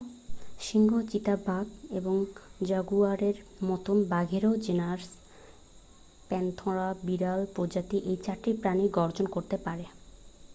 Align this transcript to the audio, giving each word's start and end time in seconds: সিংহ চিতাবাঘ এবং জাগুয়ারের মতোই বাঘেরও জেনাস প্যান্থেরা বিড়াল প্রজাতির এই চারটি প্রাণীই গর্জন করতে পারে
সিংহ 0.59 0.91
চিতাবাঘ 1.11 1.65
এবং 1.91 2.15
জাগুয়ারের 2.61 3.35
মতোই 3.63 4.01
বাঘেরও 4.09 4.51
জেনাস 4.57 5.03
প্যান্থেরা 6.29 6.87
বিড়াল 7.03 7.41
প্রজাতির 7.55 8.01
এই 8.03 8.17
চারটি 8.25 8.51
প্রাণীই 8.61 8.89
গর্জন 8.89 9.25
করতে 9.27 9.57
পারে 9.65 9.85